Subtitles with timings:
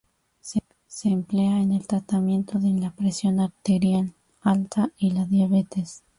[0.41, 6.01] Se emplea en el tratamiento de la presión arterial alta y la diabetes.